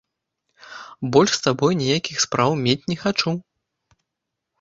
Больш 1.15 1.31
з 1.35 1.43
табой 1.47 1.73
ніякіх 1.81 2.17
спраў 2.25 2.49
мець 2.65 2.87
не 2.93 2.97
хачу. 3.03 3.35